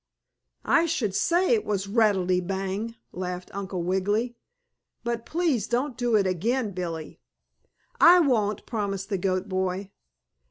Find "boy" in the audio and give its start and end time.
9.47-9.91